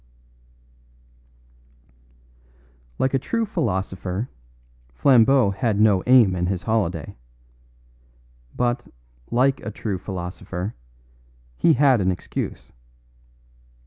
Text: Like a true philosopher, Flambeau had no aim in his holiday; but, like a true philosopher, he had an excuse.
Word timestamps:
Like 2.97 3.13
a 3.13 3.19
true 3.19 3.45
philosopher, 3.45 4.29
Flambeau 4.95 5.51
had 5.51 5.79
no 5.79 6.01
aim 6.07 6.35
in 6.35 6.47
his 6.47 6.63
holiday; 6.63 7.15
but, 8.55 8.87
like 9.29 9.59
a 9.59 9.69
true 9.69 9.99
philosopher, 9.99 10.73
he 11.55 11.73
had 11.73 12.01
an 12.01 12.09
excuse. 12.09 12.71